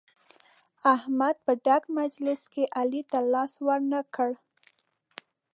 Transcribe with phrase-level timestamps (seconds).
[0.95, 4.31] احمد په ډک مجلس کې علي ته لاس ور نه کړ.